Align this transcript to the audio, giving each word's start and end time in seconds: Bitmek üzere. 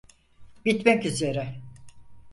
Bitmek 0.65 1.05
üzere. 1.05 1.55